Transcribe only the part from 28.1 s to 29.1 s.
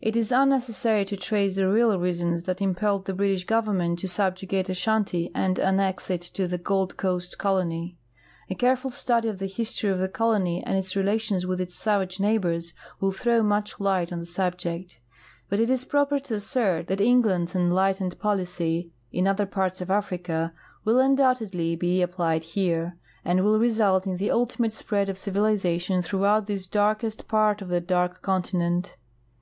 continent.